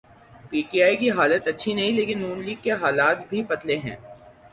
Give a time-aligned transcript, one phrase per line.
[0.49, 3.95] P T I کی حالت اچھی نہیں لیکن نون لیگ کے حالات بھی پتلے ہیں۔